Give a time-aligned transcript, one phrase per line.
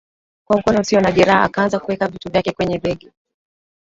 [0.47, 3.11] Kwa mkono usio na jeraha akaanza kuweka vitu vyake kwenye begi